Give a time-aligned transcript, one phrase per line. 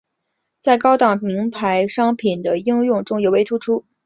[0.59, 3.85] 在高档名牌商品的应用中尤为突出。